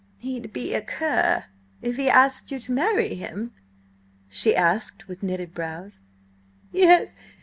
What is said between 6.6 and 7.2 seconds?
"Yes.